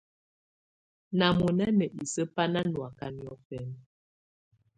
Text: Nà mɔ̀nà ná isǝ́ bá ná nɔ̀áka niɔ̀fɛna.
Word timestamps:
Nà 1.17 1.27
mɔ̀nà 1.37 1.65
ná 1.77 1.85
isǝ́ 2.01 2.31
bá 2.33 2.43
ná 2.53 2.59
nɔ̀áka 2.71 3.07
niɔ̀fɛna. 3.17 3.75